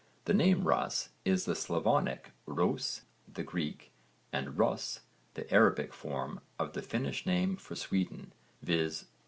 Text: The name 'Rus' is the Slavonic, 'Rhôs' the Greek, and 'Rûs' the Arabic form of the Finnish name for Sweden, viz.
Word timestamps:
The 0.25 0.33
name 0.33 0.67
'Rus' 0.67 1.09
is 1.25 1.45
the 1.45 1.53
Slavonic, 1.53 2.31
'Rhôs' 2.47 3.01
the 3.31 3.43
Greek, 3.43 3.91
and 4.33 4.57
'Rûs' 4.57 5.01
the 5.35 5.47
Arabic 5.53 5.93
form 5.93 6.39
of 6.57 6.73
the 6.73 6.81
Finnish 6.81 7.27
name 7.27 7.55
for 7.55 7.75
Sweden, 7.75 8.33
viz. 8.63 9.05